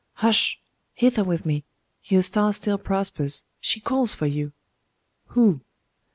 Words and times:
'Hush! 0.13 0.59
Hither 0.95 1.23
with 1.23 1.45
me! 1.45 1.63
Your 2.05 2.23
star 2.23 2.51
still 2.53 2.79
prospers. 2.79 3.43
She 3.59 3.79
calls 3.79 4.15
for 4.15 4.25
you.' 4.25 4.51
'Who? 5.27 5.61